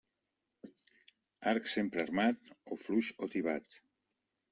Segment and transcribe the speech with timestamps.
[1.51, 3.79] Arc sempre armat, o fluix o tibat.